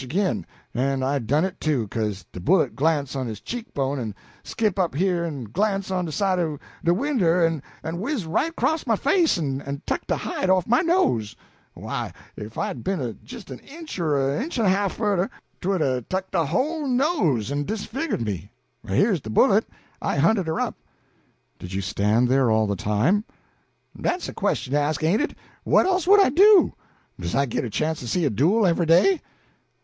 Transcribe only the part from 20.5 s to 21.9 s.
up." "Did you